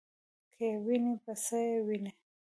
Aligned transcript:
کې 0.53 0.67
وینې 0.85 1.13
په 1.23 1.33
څه 1.43 1.57
یې 1.67 1.75
وینې؟ 1.87 2.11